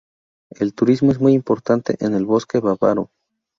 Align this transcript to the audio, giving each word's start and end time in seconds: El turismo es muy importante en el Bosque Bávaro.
El 0.59 0.73
turismo 0.73 1.11
es 1.11 1.19
muy 1.19 1.33
importante 1.33 1.95
en 2.03 2.15
el 2.15 2.25
Bosque 2.25 2.57
Bávaro. 2.59 3.11